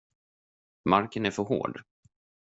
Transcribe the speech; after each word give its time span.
Marken 0.89 1.25
är 1.25 1.31
för 1.31 1.43
hård. 1.43 1.83